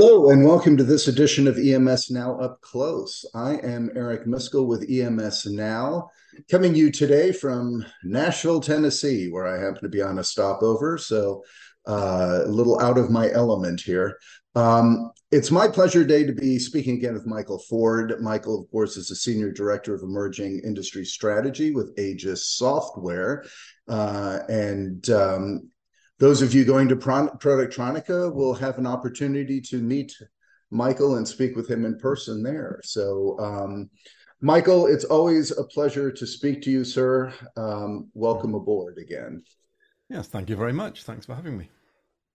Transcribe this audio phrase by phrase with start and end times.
[0.00, 3.24] Hello, and welcome to this edition of EMS Now Up Close.
[3.34, 6.08] I am Eric Miskell with EMS Now,
[6.48, 11.42] coming you today from Nashville, Tennessee, where I happen to be on a stopover, so
[11.88, 14.16] uh, a little out of my element here.
[14.54, 18.22] Um, it's my pleasure today to be speaking again with Michael Ford.
[18.22, 23.44] Michael, of course, is the Senior Director of Emerging Industry Strategy with Aegis Software.
[23.88, 25.68] Uh, and um,
[26.18, 30.16] those of you going to Pro- Productronica will have an opportunity to meet
[30.70, 32.80] Michael and speak with him in person there.
[32.84, 33.90] So, um,
[34.40, 37.32] Michael, it's always a pleasure to speak to you, sir.
[37.56, 39.42] Um, welcome aboard again.
[40.08, 41.04] Yes, thank you very much.
[41.04, 41.70] Thanks for having me.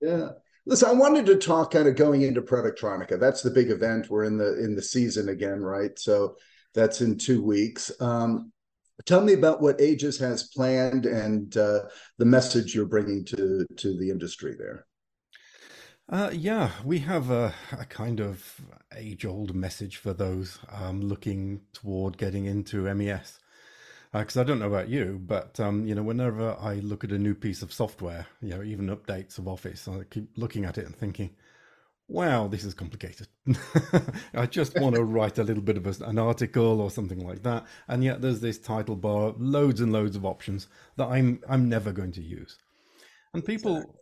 [0.01, 0.29] Yeah.
[0.65, 3.19] Listen, I wanted to talk kind of going into Productronica.
[3.19, 4.09] That's the big event.
[4.09, 5.97] We're in the in the season again, right?
[5.99, 6.37] So
[6.73, 7.91] that's in two weeks.
[7.99, 8.52] Um,
[9.05, 11.81] Tell me about what Aegis has planned and uh,
[12.17, 14.85] the message you're bringing to to the industry there.
[16.09, 18.61] Uh, yeah, we have a, a kind of
[18.95, 23.39] age-old message for those um, looking toward getting into MES.
[24.11, 27.11] Because uh, I don't know about you, but um, you know, whenever I look at
[27.11, 30.77] a new piece of software, you know, even updates of Office, I keep looking at
[30.77, 31.31] it and thinking,
[32.13, 33.27] wow, this is complicated.
[34.35, 37.41] I just want to write a little bit of a, an article or something like
[37.41, 41.67] that, and yet there's this title bar, loads and loads of options that I'm I'm
[41.67, 42.57] never going to use.
[43.33, 43.99] And people exactly.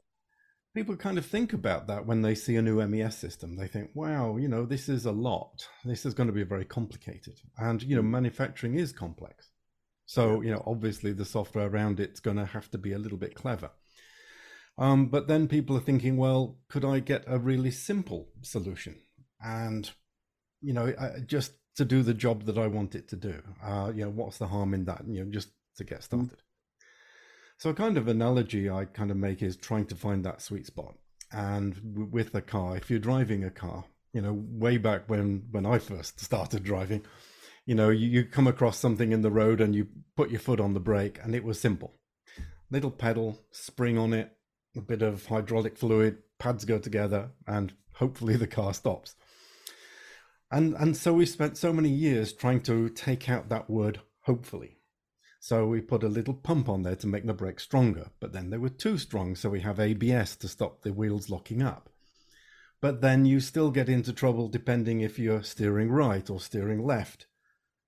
[0.75, 3.55] people kind of think about that when they see a new MES system.
[3.55, 5.65] They think, wow, you know, this is a lot.
[5.85, 8.11] This is going to be very complicated, and you know, hmm.
[8.11, 9.49] manufacturing is complex.
[10.05, 13.17] So you know, obviously the software around it's going to have to be a little
[13.17, 13.71] bit clever.
[14.77, 18.95] Um, but then people are thinking, well, could I get a really simple solution?
[19.43, 19.89] And,
[20.61, 23.41] you know, I, just to do the job that I want it to do.
[23.63, 25.03] Uh, you know, what's the harm in that?
[25.07, 26.27] You know, just to get started.
[26.27, 26.35] Mm-hmm.
[27.57, 30.65] So a kind of analogy I kind of make is trying to find that sweet
[30.65, 30.95] spot.
[31.31, 35.47] And w- with a car, if you're driving a car, you know, way back when
[35.51, 37.05] when I first started driving,
[37.65, 39.87] you know, you, you come across something in the road and you
[40.17, 41.93] put your foot on the brake, and it was simple.
[42.69, 44.35] Little pedal, spring on it,
[44.75, 49.15] a bit of hydraulic fluid, pads go together, and hopefully the car stops.
[50.51, 54.77] And and so we spent so many years trying to take out that word hopefully.
[55.39, 58.51] So we put a little pump on there to make the brakes stronger, but then
[58.51, 61.89] they were too strong, so we have ABS to stop the wheels locking up.
[62.79, 67.25] But then you still get into trouble depending if you're steering right or steering left.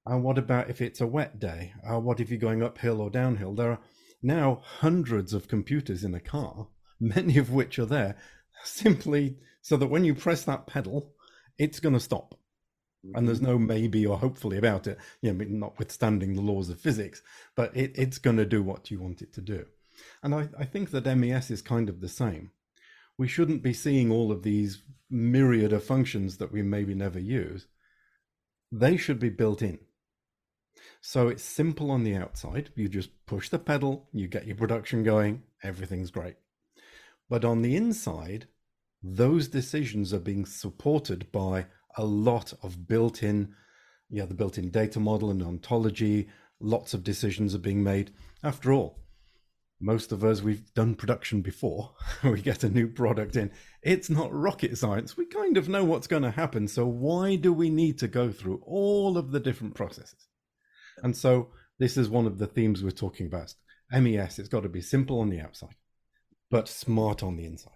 [0.05, 1.73] And what about if it's a wet day?
[1.87, 3.53] Uh, what if you're going uphill or downhill?
[3.53, 3.79] There are
[4.21, 6.67] now hundreds of computers in a car,
[6.99, 8.15] many of which are there
[8.63, 11.13] simply so that when you press that pedal,
[11.57, 12.35] it's going to stop.
[13.13, 13.51] And there's mm-hmm.
[13.51, 17.21] no maybe or hopefully about it, you know, notwithstanding the laws of physics,
[17.53, 19.65] but it, it's going to do what you want it to do.
[20.21, 22.51] And I, I think that MES is kind of the same.
[23.17, 27.67] We shouldn't be seeing all of these myriad of functions that we maybe never use.
[28.71, 29.79] They should be built in.
[31.01, 32.71] So it's simple on the outside.
[32.75, 36.35] You just push the pedal, you get your production going, everything's great.
[37.29, 38.47] But on the inside,
[39.01, 41.65] those decisions are being supported by
[41.97, 43.53] a lot of built in,
[44.09, 46.29] yeah, the built in data model and ontology.
[46.59, 48.11] Lots of decisions are being made.
[48.43, 49.03] After all,
[49.83, 51.93] most of us, we've done production before.
[52.23, 53.51] we get a new product in.
[53.81, 55.17] It's not rocket science.
[55.17, 56.69] We kind of know what's going to happen.
[56.69, 60.27] So why do we need to go through all of the different processes?
[61.01, 63.53] And so this is one of the themes we're talking about.
[63.91, 65.75] MES, it's got to be simple on the outside,
[66.53, 67.73] but smart on the inside.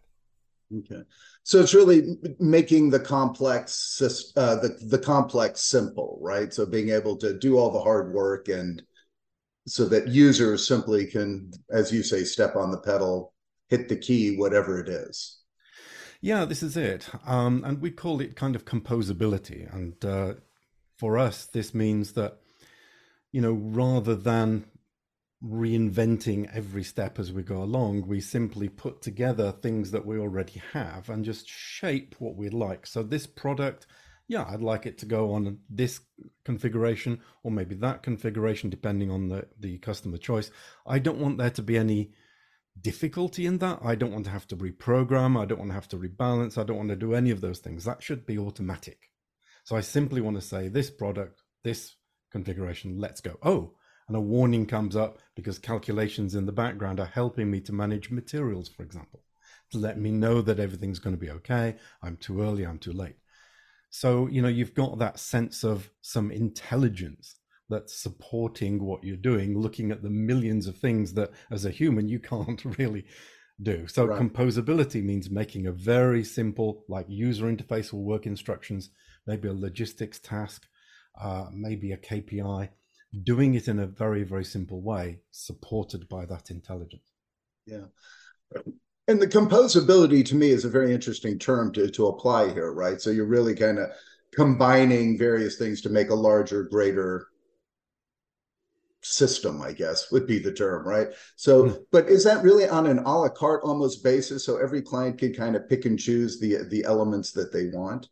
[0.80, 1.02] Okay,
[1.42, 4.00] so it's really making the complex
[4.38, 6.54] uh, the the complex simple, right?
[6.54, 8.84] So being able to do all the hard work and
[9.66, 13.34] so that users simply can, as you say, step on the pedal,
[13.70, 15.40] hit the key, whatever it is.
[16.22, 19.74] Yeah, this is it, um, and we call it kind of composability.
[19.74, 20.34] And uh,
[21.00, 22.38] for us, this means that
[23.32, 24.66] you know, rather than
[25.44, 30.62] reinventing every step as we go along, we simply put together things that we already
[30.74, 32.88] have and just shape what we'd like.
[32.88, 33.86] So this product,
[34.28, 36.00] yeah, I'd like it to go on this
[36.44, 40.50] configuration or maybe that configuration, depending on the, the customer choice.
[40.88, 42.12] I don't want there to be any
[42.82, 43.80] difficulty in that.
[43.84, 45.40] I don't want to have to reprogram.
[45.40, 46.58] I don't want to have to rebalance.
[46.58, 47.86] I don't want to do any of those things.
[47.86, 49.12] That should be automatic.
[49.66, 51.96] So I simply want to say this product, this
[52.32, 53.38] configuration, let's go.
[53.44, 53.74] Oh,
[54.08, 58.10] and a warning comes up because calculations in the background are helping me to manage
[58.10, 59.22] materials, for example,
[59.72, 61.76] to let me know that everything's going to be okay.
[62.02, 63.18] I'm too early, I'm too late.
[63.90, 67.36] So, you know, you've got that sense of some intelligence
[67.70, 72.08] that's supporting what you're doing, looking at the millions of things that as a human
[72.08, 73.06] you can't really
[73.62, 73.88] do.
[73.88, 74.22] So right.
[74.22, 78.90] composability means making a very simple, like user interface or work instructions,
[79.26, 80.66] maybe a logistics task,
[81.20, 82.70] uh, maybe a KPI,
[83.24, 87.12] doing it in a very, very simple way, supported by that intelligence.
[87.66, 87.86] Yeah.
[89.08, 93.00] And the composability to me is a very interesting term to, to apply here, right?
[93.00, 93.90] So you're really kind of
[94.34, 97.28] combining various things to make a larger, greater
[99.02, 101.08] system, I guess would be the term, right?
[101.36, 101.80] So, mm.
[101.92, 104.46] but is that really on an a la carte almost basis?
[104.46, 108.10] So every client can kind of pick and choose the the elements that they want.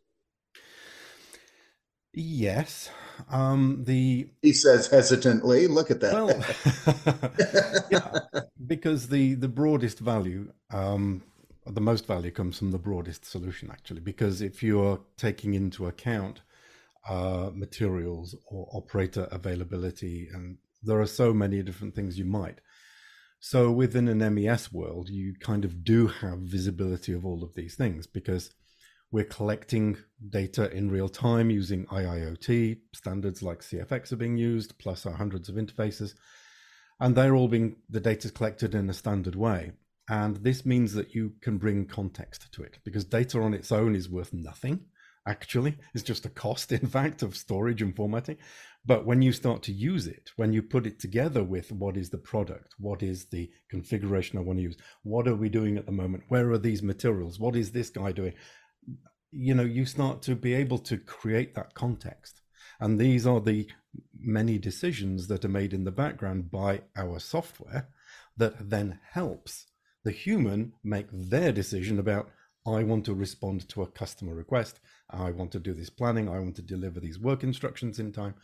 [2.12, 2.88] Yes.
[3.30, 6.12] Um, the he says hesitantly, look at that.
[6.14, 6.28] Well,
[7.90, 11.22] yeah, because the the broadest value, um,
[11.66, 14.00] the most value comes from the broadest solution actually.
[14.00, 16.42] Because if you're taking into account
[17.08, 22.60] uh, materials or operator availability, and there are so many different things you might.
[23.38, 27.74] So within an MES world, you kind of do have visibility of all of these
[27.74, 28.50] things because
[29.16, 29.96] we're collecting
[30.28, 32.76] data in real time using IIoT.
[32.94, 36.12] Standards like CFX are being used, plus our hundreds of interfaces.
[37.00, 39.72] And they're all being, the data is collected in a standard way.
[40.10, 43.94] And this means that you can bring context to it because data on its own
[43.94, 44.84] is worth nothing,
[45.26, 45.78] actually.
[45.94, 48.36] It's just a cost, in fact, of storage and formatting.
[48.84, 52.10] But when you start to use it, when you put it together with what is
[52.10, 55.86] the product, what is the configuration I want to use, what are we doing at
[55.86, 58.34] the moment, where are these materials, what is this guy doing,
[59.30, 62.40] you know you start to be able to create that context.
[62.80, 63.68] And these are the
[64.18, 67.88] many decisions that are made in the background by our software
[68.36, 69.66] that then helps
[70.04, 72.30] the human make their decision about
[72.66, 74.80] i want to respond to a customer request.
[75.08, 76.28] I want to do this planning.
[76.28, 78.34] I want to deliver these work instructions in time.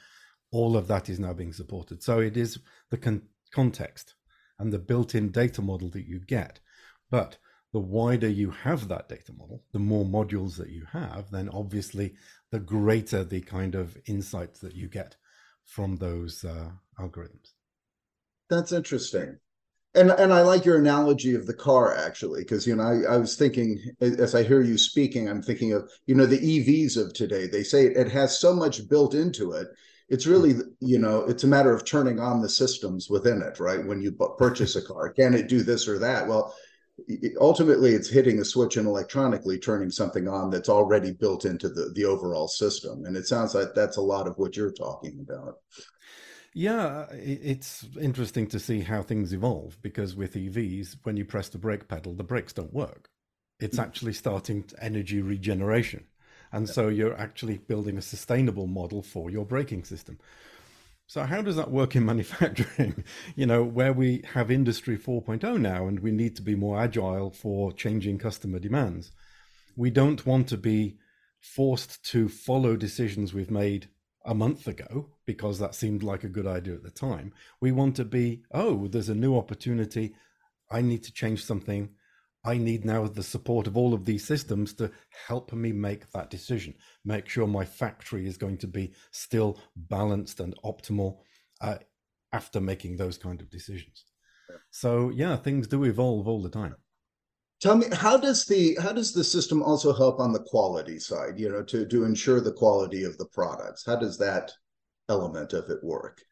[0.52, 2.02] All of that is now being supported.
[2.02, 2.58] So it is
[2.90, 4.14] the con- context
[4.58, 6.60] and the built-in data model that you get.
[7.10, 7.38] But
[7.72, 12.14] the wider you have that data model, the more modules that you have, then obviously
[12.50, 15.16] the greater the kind of insights that you get
[15.64, 16.70] from those uh,
[17.00, 17.52] algorithms.
[18.50, 19.38] That's interesting.
[19.94, 23.16] And and I like your analogy of the car actually, because you know I, I
[23.18, 27.12] was thinking as I hear you speaking, I'm thinking of you know the EVs of
[27.12, 27.46] today.
[27.46, 29.68] They say it has so much built into it.
[30.08, 33.86] It's really you know it's a matter of turning on the systems within it, right?
[33.86, 36.26] When you purchase a car, can it do this or that?
[36.26, 36.54] Well,
[37.40, 41.90] ultimately it's hitting a switch and electronically turning something on that's already built into the
[41.94, 43.04] the overall system.
[43.04, 45.56] And it sounds like that's a lot of what you're talking about.
[46.54, 51.58] Yeah it's interesting to see how things evolve because with evs when you press the
[51.58, 53.08] brake pedal the brakes don't work.
[53.60, 53.82] It's hmm.
[53.82, 56.04] actually starting energy regeneration.
[56.54, 60.18] And so you're actually building a sustainable model for your braking system
[61.12, 63.04] so how does that work in manufacturing?
[63.36, 67.30] you know, where we have industry 4.0 now and we need to be more agile
[67.30, 69.12] for changing customer demands.
[69.76, 70.96] We don't want to be
[71.38, 73.90] forced to follow decisions we've made
[74.24, 77.34] a month ago because that seemed like a good idea at the time.
[77.60, 80.14] We want to be, oh, there's a new opportunity.
[80.70, 81.90] I need to change something.
[82.44, 84.90] I need now the support of all of these systems to
[85.28, 86.74] help me make that decision,
[87.04, 91.18] make sure my factory is going to be still balanced and optimal
[91.60, 91.76] uh,
[92.32, 94.04] after making those kind of decisions.
[94.70, 96.74] So yeah, things do evolve all the time.
[97.60, 101.38] Tell me, how does the how does the system also help on the quality side?
[101.38, 103.84] You know, to to ensure the quality of the products.
[103.86, 104.50] How does that
[105.08, 106.22] element of it work?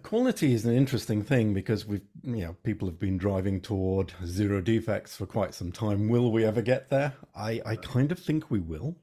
[0.00, 4.62] Quality is an interesting thing because we've, you know, people have been driving toward zero
[4.62, 6.08] defects for quite some time.
[6.08, 7.12] Will we ever get there?
[7.34, 8.96] I, I kind of think we will.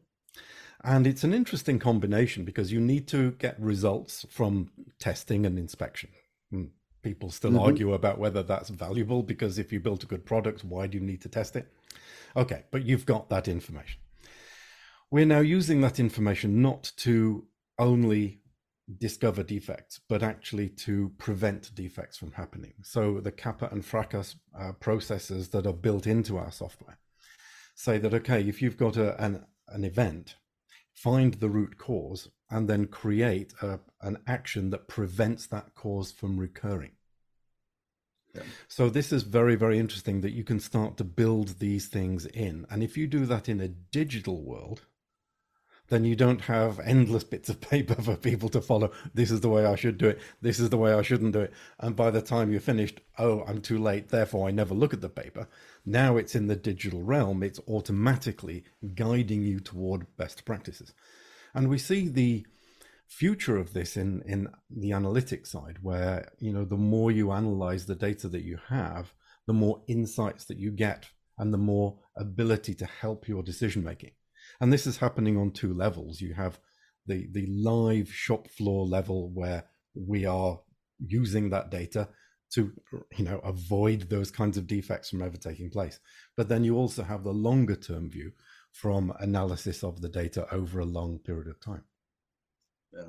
[0.83, 6.09] And it's an interesting combination because you need to get results from testing and inspection.
[6.49, 6.65] Hmm,
[7.03, 7.59] people still mm-hmm.
[7.59, 11.03] argue about whether that's valuable because if you built a good product, why do you
[11.03, 11.67] need to test it?
[12.35, 13.99] Okay, but you've got that information.
[15.11, 17.45] We're now using that information not to
[17.77, 18.39] only
[18.97, 22.73] discover defects, but actually to prevent defects from happening.
[22.83, 26.97] So the CAPA and FRACAS uh, processes that are built into our software
[27.75, 30.35] say that, okay, if you've got a, an, an event,
[30.93, 36.37] find the root cause and then create a, an action that prevents that cause from
[36.37, 36.91] recurring.
[38.35, 38.43] Yeah.
[38.67, 42.65] So this is very, very interesting that you can start to build these things in.
[42.69, 44.81] And if you do that in a digital world,
[45.89, 48.91] then you don't have endless bits of paper for people to follow.
[49.13, 50.19] This is the way I should do it.
[50.41, 51.53] This is the way I shouldn't do it.
[51.79, 54.09] And by the time you're finished, oh, I'm too late.
[54.09, 55.47] Therefore, I never look at the paper.
[55.85, 57.43] Now it's in the digital realm.
[57.43, 58.63] It's automatically
[58.95, 60.93] guiding you toward best practices.
[61.53, 62.45] And we see the
[63.07, 67.85] future of this in, in the analytics side, where, you know, the more you analyze
[67.85, 69.13] the data that you have,
[69.47, 74.11] the more insights that you get and the more ability to help your decision making.
[74.61, 76.21] And this is happening on two levels.
[76.21, 76.59] You have
[77.05, 80.59] the, the live shop floor level where we are
[80.99, 82.09] using that data
[82.51, 82.71] to
[83.15, 85.99] you know avoid those kinds of defects from ever taking place
[86.35, 88.31] but then you also have the longer term view
[88.71, 91.83] from analysis of the data over a long period of time
[92.93, 93.03] yeah.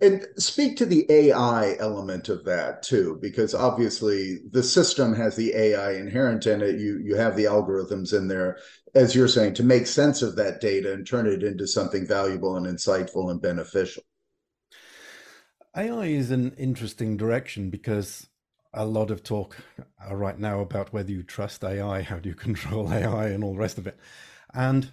[0.00, 5.54] And speak to the AI element of that too, because obviously the system has the
[5.54, 6.78] AI inherent in it.
[6.78, 8.58] You you have the algorithms in there,
[8.94, 12.56] as you're saying, to make sense of that data and turn it into something valuable
[12.56, 14.02] and insightful and beneficial.
[15.74, 18.28] AI is an interesting direction because
[18.74, 22.34] a lot of talk uh, right now about whether you trust AI, how do you
[22.46, 23.98] control AI, and all the rest of it.
[24.52, 24.90] And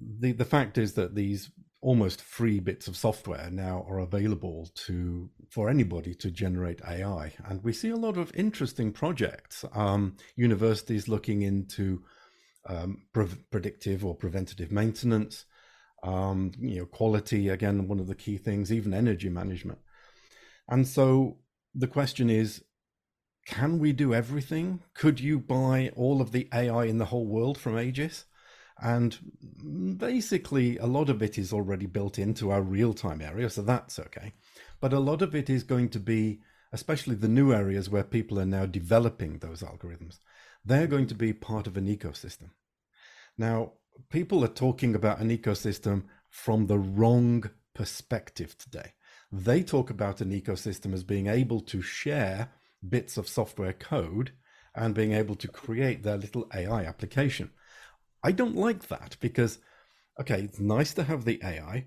[0.00, 1.50] the the fact is that these
[1.82, 7.62] almost free bits of software now are available to for anybody to generate AI, and
[7.62, 9.64] we see a lot of interesting projects.
[9.74, 12.02] Um, universities looking into
[12.68, 15.44] um, pre- predictive or preventative maintenance,
[16.04, 19.80] um, you know, quality again, one of the key things, even energy management.
[20.68, 21.38] And so
[21.74, 22.62] the question is,
[23.44, 24.82] can we do everything?
[24.94, 28.24] Could you buy all of the AI in the whole world from Aegis?
[28.82, 33.62] And basically, a lot of it is already built into our real time area, so
[33.62, 34.32] that's okay.
[34.80, 36.40] But a lot of it is going to be,
[36.72, 40.18] especially the new areas where people are now developing those algorithms,
[40.64, 42.50] they're going to be part of an ecosystem.
[43.38, 43.74] Now,
[44.10, 48.94] people are talking about an ecosystem from the wrong perspective today.
[49.30, 52.50] They talk about an ecosystem as being able to share
[52.86, 54.32] bits of software code
[54.74, 57.50] and being able to create their little AI application.
[58.22, 59.58] I don't like that because,
[60.20, 61.86] okay, it's nice to have the AI,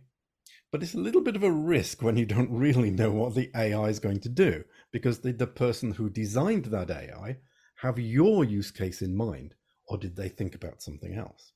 [0.72, 3.52] but it's a little bit of a risk when you don't really know what the
[3.56, 7.38] AI is going to do because did the person who designed that AI
[7.82, 9.54] have your use case in mind
[9.88, 11.54] or did they think about something else?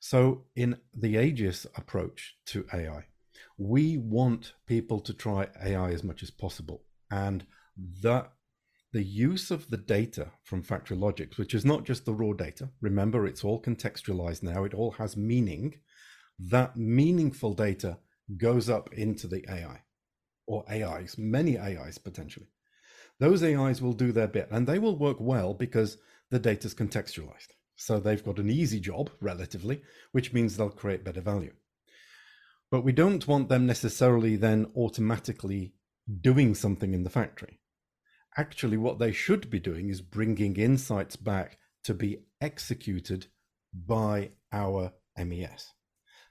[0.00, 3.06] So, in the Aegis approach to AI,
[3.56, 6.84] we want people to try AI as much as possible.
[7.10, 7.44] And
[8.02, 8.32] that
[8.92, 13.26] the use of the data from FactoryLogix, which is not just the raw data, remember
[13.26, 15.74] it's all contextualized now, it all has meaning.
[16.38, 17.98] That meaningful data
[18.36, 19.82] goes up into the AI
[20.46, 22.48] or AIs, many AIs potentially.
[23.20, 25.98] Those AIs will do their bit and they will work well because
[26.30, 27.48] the data is contextualized.
[27.76, 31.52] So they've got an easy job relatively, which means they'll create better value.
[32.70, 35.74] But we don't want them necessarily then automatically
[36.20, 37.60] doing something in the factory
[38.38, 43.26] actually what they should be doing is bringing insights back to be executed
[43.74, 45.74] by our MES.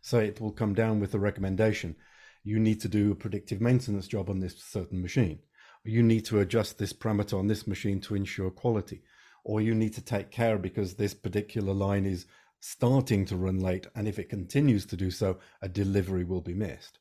[0.02, 1.98] So it will come down with a recommendation.
[2.44, 5.40] You need to do a predictive maintenance job on this certain machine.
[5.84, 9.04] You need to adjust this parameter on this machine to ensure quality.
[9.44, 12.26] Or you need to take care because this particular line is
[12.60, 13.88] starting to run late.
[13.96, 17.00] And if it continues to do so, a delivery will be missed.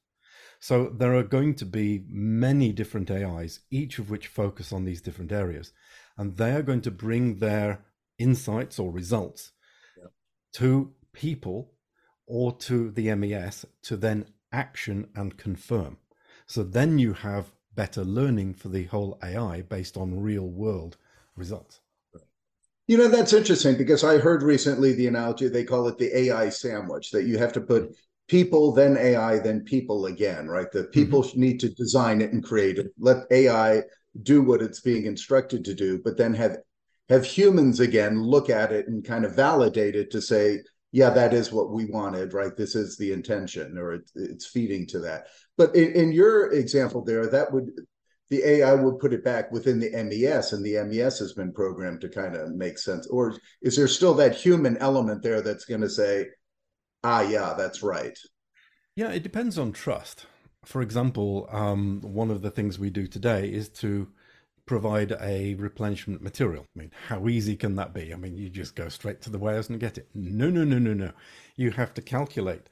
[0.60, 5.00] So there are going to be many different AIs, each of which focus on these
[5.00, 5.72] different areas.
[6.16, 7.84] And they are going to bring their
[8.18, 9.52] insights or results
[9.98, 10.08] yeah.
[10.54, 11.72] to people
[12.26, 15.98] or to the MES to then action and confirm.
[16.46, 20.96] So then you have better learning for the whole AI based on real world
[21.36, 21.80] results.
[22.88, 26.50] You know, that's interesting because I heard recently the analogy, they call it the AI
[26.50, 27.96] sandwich, that you have to put mm.
[28.28, 30.70] People, then AI, then people again, right?
[30.72, 31.40] The people mm-hmm.
[31.40, 32.92] need to design it and create it.
[32.98, 33.82] Let AI
[34.22, 36.58] do what it's being instructed to do, but then have
[37.08, 40.58] have humans again look at it and kind of validate it to say,
[40.90, 42.56] yeah, that is what we wanted, right?
[42.56, 45.26] This is the intention, or it, it's feeding to that.
[45.56, 47.70] But in, in your example there, that would
[48.28, 52.00] the AI would put it back within the MES, and the MES has been programmed
[52.00, 53.06] to kind of make sense.
[53.06, 56.26] Or is there still that human element there that's going to say,
[57.04, 58.18] ah, yeah, that's right.
[58.94, 60.26] Yeah, it depends on trust.
[60.64, 64.08] For example, um, one of the things we do today is to
[64.66, 66.66] provide a replenishment material.
[66.74, 68.12] I mean, how easy can that be?
[68.12, 70.08] I mean, you just go straight to the warehouse and get it.
[70.14, 71.12] No, no, no, no, no.
[71.54, 72.66] You have to calculate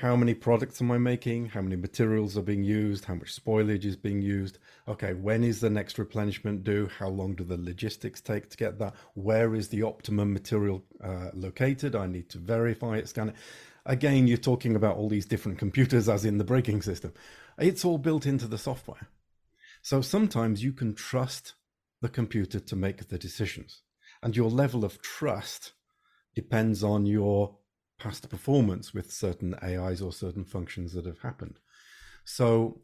[0.00, 1.46] how many products am I making?
[1.46, 3.06] How many materials are being used?
[3.06, 4.58] How much spoilage is being used?
[4.86, 6.88] Okay, when is the next replenishment due?
[6.98, 8.94] How long do the logistics take to get that?
[9.14, 11.96] Where is the optimum material uh, located?
[11.96, 13.36] I need to verify it, scan it.
[13.86, 17.14] Again, you're talking about all these different computers, as in the braking system.
[17.58, 19.08] It's all built into the software.
[19.80, 21.54] So sometimes you can trust
[22.02, 23.82] the computer to make the decisions.
[24.22, 25.72] And your level of trust
[26.34, 27.57] depends on your
[27.98, 31.58] past performance with certain AIs or certain functions that have happened.
[32.24, 32.80] So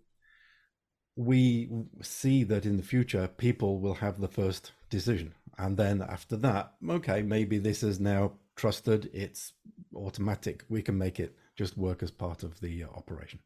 [1.16, 1.70] we
[2.02, 5.34] see that in the future, people will have the first decision.
[5.58, 9.52] And then after that, okay, maybe this is now trusted, it's
[9.94, 10.64] automatic.
[10.68, 13.40] We can make it just work as part of the operation.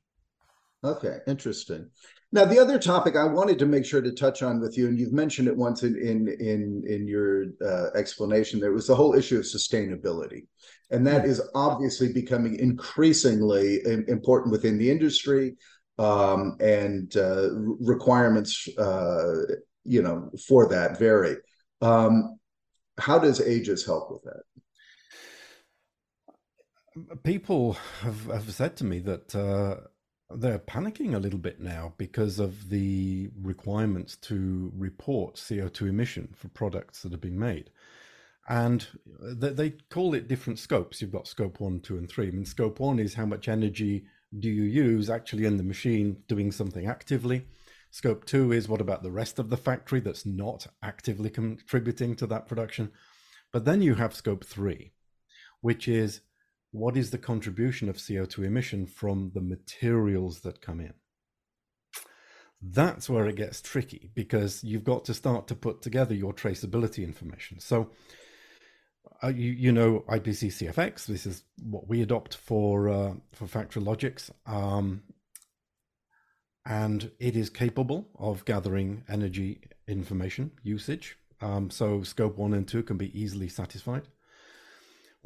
[0.84, 1.90] Okay, interesting.
[2.30, 4.98] Now, the other topic I wanted to make sure to touch on with you, and
[4.98, 9.14] you've mentioned it once in in in, in your uh, explanation, there was the whole
[9.14, 10.46] issue of sustainability,
[10.90, 15.56] and that is obviously becoming increasingly important within the industry,
[15.98, 17.48] um, and uh,
[17.80, 19.34] requirements, uh,
[19.84, 21.36] you know, for that vary.
[21.80, 22.38] Um,
[22.98, 24.42] how does Aegis help with that?
[27.24, 29.76] People have, have said to me that uh,
[30.30, 36.48] they're panicking a little bit now because of the requirements to report CO2 emission for
[36.48, 37.70] products that are being made.
[38.48, 38.86] And
[39.20, 41.00] they call it different scopes.
[41.00, 42.28] You've got scope one, two, and three.
[42.28, 44.06] I mean, scope one is how much energy
[44.38, 47.46] do you use actually in the machine doing something actively.
[47.90, 52.26] Scope two is what about the rest of the factory that's not actively contributing to
[52.26, 52.90] that production.
[53.52, 54.92] But then you have scope three,
[55.60, 56.20] which is
[56.70, 60.94] what is the contribution of CO2 emission from the materials that come in?
[62.60, 67.04] That's where it gets tricky because you've got to start to put together your traceability
[67.04, 67.60] information.
[67.60, 67.90] So,
[69.22, 71.06] uh, you, you know IPC CFX.
[71.06, 75.02] This is what we adopt for uh, for FactoryLogix, um,
[76.66, 81.16] and it is capable of gathering energy information usage.
[81.40, 84.08] Um, so scope one and two can be easily satisfied.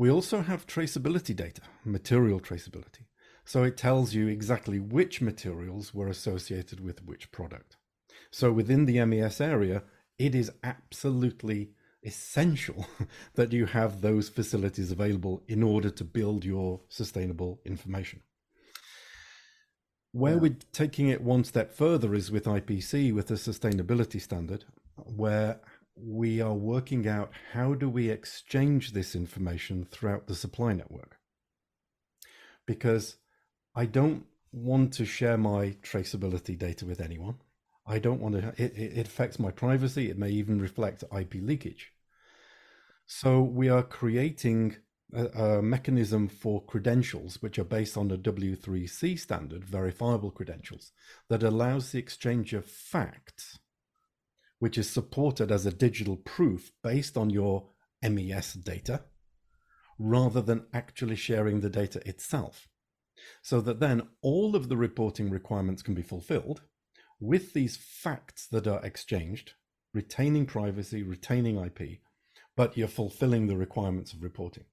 [0.02, 3.04] We also have traceability data, material traceability.
[3.44, 7.76] So it tells you exactly which materials were associated with which product.
[8.32, 9.84] So within the MES area,
[10.18, 11.70] it is absolutely
[12.02, 12.84] essential
[13.36, 18.22] that you have those facilities available in order to build your sustainable information.
[20.10, 20.40] Where yeah.
[20.40, 24.64] we're taking it one step further is with IPC, with the sustainability standard,
[24.96, 25.60] where
[25.94, 31.18] we are working out how do we exchange this information throughout the supply network.
[32.66, 33.16] Because
[33.74, 37.36] I don't want to share my traceability data with anyone.
[37.86, 40.08] I don't want to, it, it affects my privacy.
[40.10, 41.92] It may even reflect IP leakage.
[43.06, 44.76] So we are creating
[45.12, 50.92] a, a, mechanism for credentials, which are based on the W3C standard, verifiable credentials,
[51.28, 53.58] that allows the exchange of facts
[54.62, 57.66] which is supported as a digital proof based on your
[58.00, 59.02] MES data,
[59.98, 62.68] rather than actually sharing the data itself.
[63.42, 66.60] So that then all of the reporting requirements can be fulfilled
[67.18, 69.54] with these facts that are exchanged,
[69.92, 71.98] retaining privacy, retaining IP,
[72.54, 74.66] but you're fulfilling the requirements of reporting.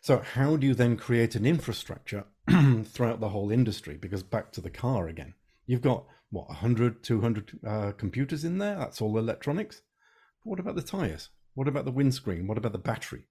[0.00, 2.24] So, how do you then create an infrastructure
[2.84, 3.98] throughout the whole industry?
[3.98, 5.34] Because back to the car again,
[5.66, 8.76] you've got what 100 200 uh, computers in there?
[8.76, 9.82] That's all electronics?
[10.42, 11.30] But what about the tires?
[11.54, 12.46] What about the windscreen?
[12.46, 13.28] What about the battery?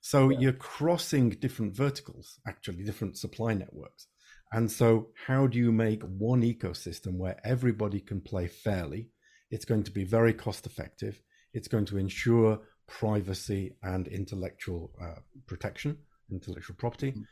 [0.00, 0.38] So yeah.
[0.38, 4.06] you're crossing different verticals actually different supply networks.
[4.52, 9.10] And so how do you make one ecosystem where everybody can play fairly?
[9.50, 11.20] It's going to be very cost effective.
[11.52, 15.98] It's going to ensure privacy and intellectual uh, protection
[16.32, 17.12] intellectual property.
[17.12, 17.22] Mm-hmm.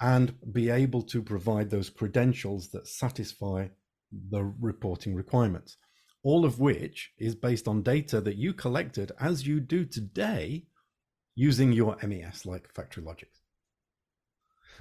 [0.00, 3.68] And be able to provide those credentials that satisfy
[4.30, 5.76] the reporting requirements,
[6.22, 10.66] all of which is based on data that you collected as you do today
[11.34, 13.26] using your MES like FactoryLogix.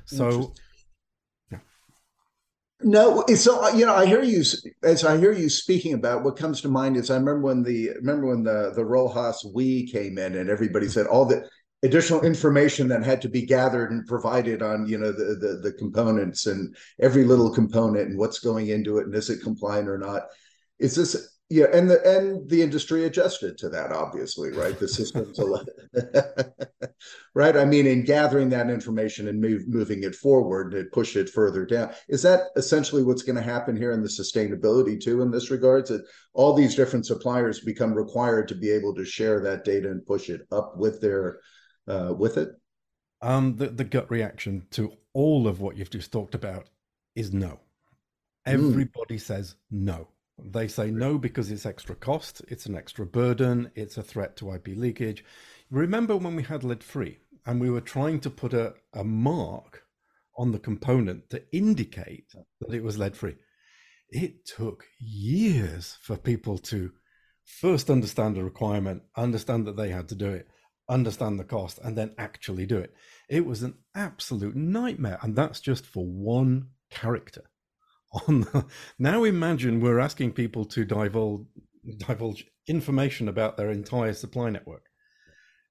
[0.05, 0.53] So,
[1.51, 1.59] yeah.
[2.81, 4.43] No, so you know, I hear you
[4.83, 6.23] as I hear you speaking about.
[6.23, 9.91] What comes to mind is I remember when the remember when the the RoHS WEEE
[9.91, 11.47] came in and everybody said all the
[11.83, 15.73] additional information that had to be gathered and provided on you know the, the, the
[15.73, 19.97] components and every little component and what's going into it and is it compliant or
[19.97, 20.23] not.
[20.79, 24.77] Is this yeah and the and the industry adjusted to that obviously right?
[24.77, 25.39] The systems
[27.35, 27.55] right?
[27.55, 31.63] I mean in gathering that information and move, moving it forward to push it further
[31.63, 31.91] down.
[32.09, 35.91] Is that essentially what's going to happen here in the sustainability too in this regards?
[35.91, 40.03] That all these different suppliers become required to be able to share that data and
[40.07, 41.39] push it up with their
[41.87, 42.49] uh, with it?
[43.21, 46.69] Um, the, the gut reaction to all of what you've just talked about
[47.15, 47.59] is no.
[48.45, 48.53] Hmm.
[48.53, 49.21] Everybody mm.
[49.21, 50.07] says no.
[50.39, 54.53] They say no because it's extra cost, it's an extra burden, it's a threat to
[54.53, 55.25] IP leakage.
[55.71, 59.83] Remember when we had lead free and we were trying to put a, a mark
[60.37, 63.35] on the component to indicate that it was lead free?
[64.09, 66.91] It took years for people to
[67.43, 70.47] first understand the requirement, understand that they had to do it,
[70.89, 72.93] understand the cost, and then actually do it.
[73.29, 75.19] It was an absolute nightmare.
[75.21, 77.43] And that's just for one character.
[78.27, 78.65] On the,
[78.97, 81.45] now imagine we're asking people to divulge
[81.97, 84.83] divulge information about their entire supply network.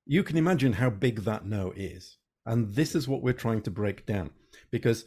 [0.07, 2.17] You can imagine how big that no is.
[2.47, 4.31] And this is what we're trying to break down
[4.71, 5.05] because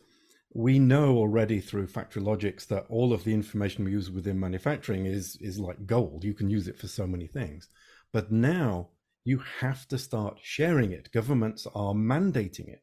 [0.54, 5.38] we know already through FactoryLogix that all of the information we use within manufacturing is,
[5.40, 6.24] is like gold.
[6.24, 7.70] You can use it for so many things.
[8.12, 8.90] But now
[9.30, 11.12] you have to start sharing it.
[11.12, 12.82] Governments are mandating it.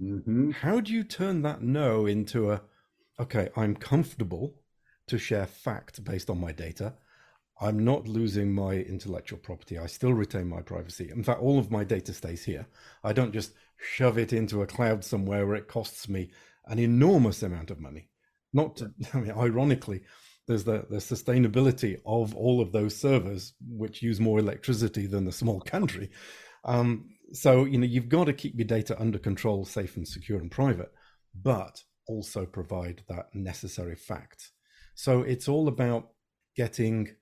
[0.00, 0.52] Mm-hmm.
[0.52, 2.62] How do you turn that no into a,
[3.18, 4.54] okay, I'm comfortable
[5.08, 6.94] to share fact based on my data.
[7.60, 9.76] I'm not losing my intellectual property.
[9.76, 11.10] I still retain my privacy.
[11.10, 12.66] In fact, all of my data stays here.
[13.02, 16.30] I don't just shove it into a cloud somewhere where it costs me
[16.66, 18.10] an enormous amount of money.
[18.52, 20.02] Not to, I mean, ironically,
[20.46, 25.32] there's the, the sustainability of all of those servers, which use more electricity than a
[25.32, 26.10] small country.
[26.64, 30.38] Um, so, you know, you've got to keep your data under control, safe and secure
[30.40, 30.92] and private,
[31.34, 34.50] but also provide that necessary fact.
[34.94, 36.10] So it's all about
[36.56, 37.16] getting,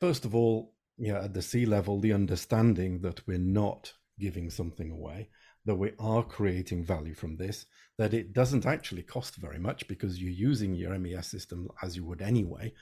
[0.00, 5.30] first of all, yeah, at the C-level, the understanding that we're not giving something away,
[5.68, 7.66] that we are creating value from this,
[7.98, 12.02] that it doesn't actually cost very much because you're using your MES system as you
[12.02, 12.72] would anyway.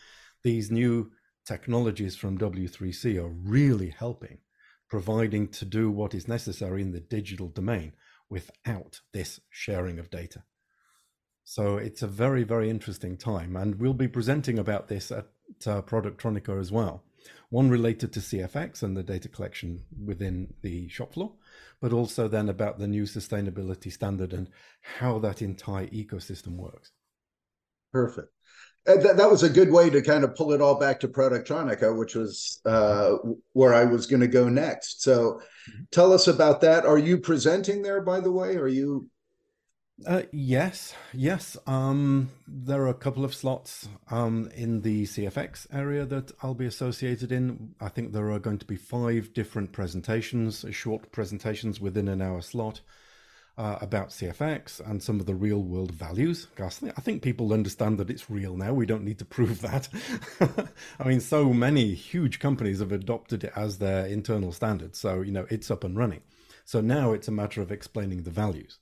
[0.45, 1.11] These new
[1.45, 4.39] technologies from W3C are really helping,
[4.89, 7.93] providing to do what is necessary in the digital domain
[8.31, 10.45] without this sharing of data.
[11.43, 13.57] So it's a very, very interesting time.
[13.57, 15.27] And we'll be presenting about this at
[15.67, 17.03] uh, Productronica as well
[17.51, 21.33] one related to CFX and the data collection within the shop floor,
[21.81, 24.49] but also then about the new sustainability standard and
[24.83, 26.93] how that entire ecosystem works.
[27.93, 28.29] Perfect.
[28.87, 31.09] Uh, that, that was a good way to kind of pull it all back to
[31.09, 33.17] Productronica, which was uh,
[33.53, 35.03] where I was going to go next.
[35.03, 35.83] So mm-hmm.
[35.91, 36.87] tell us about that.
[36.87, 38.57] Are you presenting there, by the way?
[38.57, 39.09] Are you
[40.05, 41.57] uh, yes, yes.
[41.67, 46.67] Um, there are a couple of slots um, in the CFX area that I'll be
[46.67, 47.75] associated in.
[47.81, 52.43] I think there are going to be five different presentations, short presentations within an hour
[52.43, 52.83] slot
[53.57, 56.47] uh, about CFX and some of the real world values.
[56.61, 58.75] I think people understand that it's real now.
[58.75, 59.89] We don't need to prove that.
[61.01, 64.95] I mean, so many huge companies have adopted it as their internal standard.
[64.95, 66.21] So, you know, it's up and running.
[66.67, 68.79] So now it's a matter of explaining the values.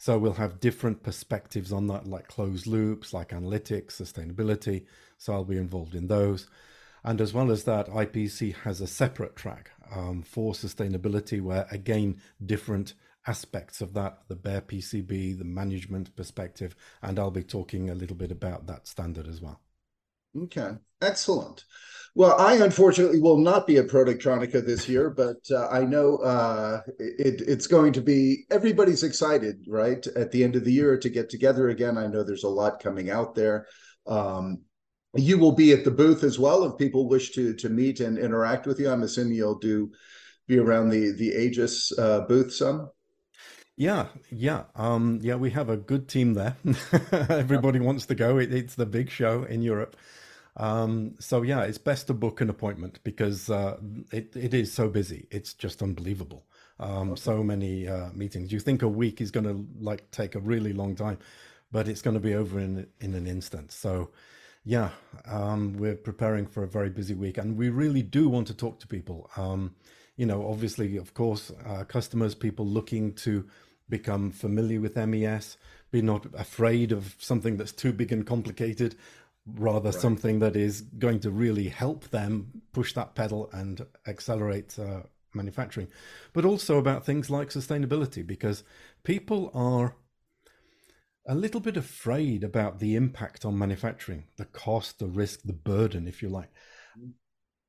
[0.00, 4.86] So we'll have different perspectives on that, like closed loops, like analytics, sustainability.
[5.18, 6.46] So I'll be involved in those.
[7.04, 12.18] And as well as that, IPC has a separate track um, for sustainability, where again,
[12.46, 12.94] different
[13.26, 18.16] aspects of that, the bare PCB, the management perspective, and I'll be talking a little
[18.16, 19.60] bit about that standard as well.
[20.34, 21.64] Okay, excellent.
[22.16, 26.80] Well, I unfortunately will not be at Productronica this year, but uh, I know uh,
[26.98, 30.04] it, it's going to be everybody's excited, right?
[30.16, 31.96] At the end of the year to get together again.
[31.96, 33.66] I know there's a lot coming out there.
[34.08, 34.62] Um,
[35.14, 38.18] you will be at the booth as well if people wish to to meet and
[38.18, 38.90] interact with you.
[38.90, 39.92] I'm assuming you'll do
[40.48, 42.90] be around the the Aegis uh, booth some.
[43.76, 45.36] Yeah, yeah, um, yeah.
[45.36, 46.56] We have a good team there.
[47.12, 48.38] Everybody wants to go.
[48.38, 49.96] It, it's the big show in Europe.
[50.56, 53.78] Um, so yeah, it's best to book an appointment because uh,
[54.12, 55.26] it it is so busy.
[55.30, 56.44] It's just unbelievable.
[56.78, 57.20] Um, okay.
[57.20, 58.52] So many uh, meetings.
[58.52, 61.18] You think a week is going to like take a really long time,
[61.70, 63.72] but it's going to be over in in an instant.
[63.72, 64.10] So
[64.64, 64.90] yeah,
[65.26, 68.80] um, we're preparing for a very busy week, and we really do want to talk
[68.80, 69.30] to people.
[69.36, 69.74] Um,
[70.16, 73.46] you know, obviously, of course, uh, customers, people looking to
[73.88, 75.56] become familiar with MES,
[75.90, 78.96] be not afraid of something that's too big and complicated
[79.46, 80.00] rather right.
[80.00, 85.00] something that is going to really help them push that pedal and accelerate uh,
[85.34, 85.88] manufacturing,
[86.32, 88.64] but also about things like sustainability because
[89.04, 89.96] people are
[91.26, 96.08] a little bit afraid about the impact on manufacturing, the cost, the risk, the burden,
[96.08, 96.50] if you like.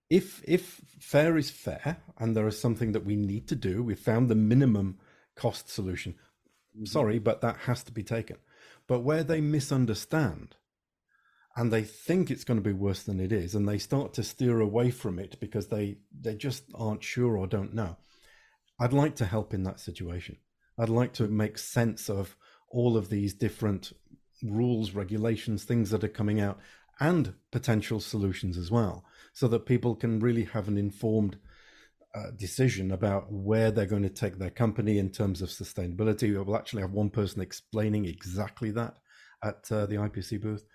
[0.09, 3.99] If if fair is fair and there is something that we need to do, we've
[3.99, 4.97] found the minimum
[5.35, 6.15] cost solution.
[6.75, 6.85] Mm-hmm.
[6.85, 8.37] Sorry, but that has to be taken.
[8.87, 10.55] But where they misunderstand
[11.55, 14.23] and they think it's going to be worse than it is and they start to
[14.23, 17.97] steer away from it because they they just aren't sure or don't know.
[18.79, 20.37] I'd like to help in that situation.
[20.77, 22.35] I'd like to make sense of
[22.69, 23.93] all of these different
[24.43, 26.59] rules regulations things that are coming out
[26.99, 31.37] and potential solutions as well so that people can really have an informed
[32.13, 36.33] uh, decision about where they're going to take their company in terms of sustainability.
[36.33, 38.95] We'll actually have one person explaining exactly that
[39.43, 40.65] at uh, the IPC booth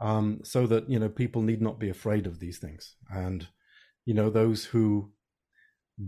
[0.00, 3.48] um, so that you know people need not be afraid of these things, and
[4.04, 5.12] you know those who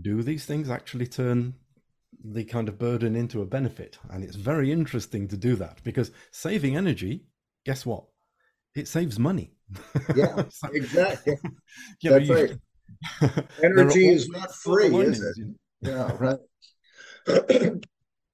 [0.01, 1.53] do these things actually turn
[2.23, 6.11] the kind of burden into a benefit, and it's very interesting to do that because
[6.31, 7.25] saving energy,
[7.65, 8.05] guess what?
[8.75, 9.53] it saves money.
[10.15, 11.35] Yeah, so, exactly.
[12.01, 13.45] Yeah, That's you, right.
[13.63, 15.35] Energy is not free, is it?
[15.81, 16.39] Yeah, right.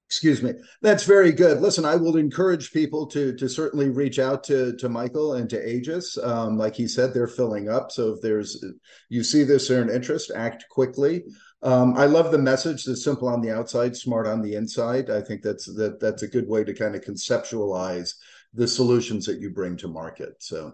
[0.08, 0.54] Excuse me.
[0.80, 1.60] That's very good.
[1.60, 5.68] Listen, I will encourage people to to certainly reach out to to Michael and to
[5.68, 6.16] Aegis.
[6.16, 7.92] Um, like he said, they're filling up.
[7.92, 8.64] So if there's
[9.10, 11.24] you see this or an interest, act quickly.
[11.62, 15.10] Um, I love the message that's simple on the outside, smart on the inside.
[15.10, 18.14] I think that's that that's a good way to kind of conceptualize
[18.54, 20.36] the solutions that you bring to market.
[20.38, 20.72] So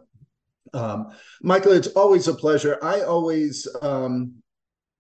[0.74, 2.78] um, Michael, it's always a pleasure.
[2.82, 4.43] I always um,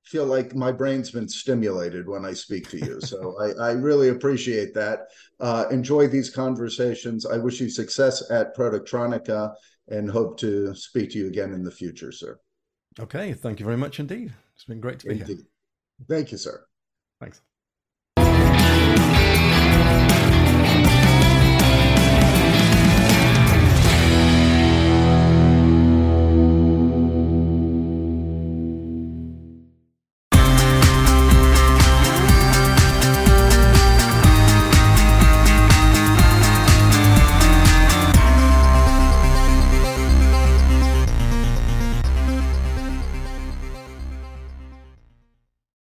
[0.04, 3.00] feel like my brain's been stimulated when I speak to you.
[3.00, 5.08] So I, I, really appreciate that.
[5.40, 7.26] Uh, enjoy these conversations.
[7.26, 9.54] I wish you success at Productronica
[9.88, 12.38] and hope to speak to you again in the future, sir.
[13.00, 13.32] Okay.
[13.32, 14.32] Thank you very much indeed.
[14.54, 15.38] It's been great to be indeed.
[15.38, 15.46] here.
[16.08, 16.64] Thank you, sir.
[17.20, 17.40] Thanks.